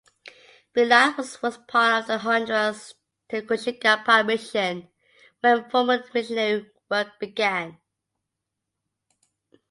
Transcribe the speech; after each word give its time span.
Belize 0.73 1.39
was 1.43 1.59
part 1.67 2.01
of 2.01 2.07
the 2.07 2.17
Honduras 2.17 2.95
Tegucigalpa 3.29 4.23
Mission 4.25 4.89
when 5.41 5.69
formal 5.69 6.01
missionary 6.11 6.71
work 6.89 7.19
began. 7.19 7.77